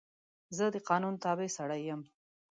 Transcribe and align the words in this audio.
زه 0.57 0.65
د 0.75 0.77
قانون 0.89 1.15
تابع 1.23 1.49
سړی 1.57 1.81
یم. 1.89 2.01